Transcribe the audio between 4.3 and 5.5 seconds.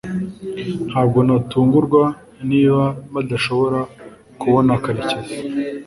kubona karekezi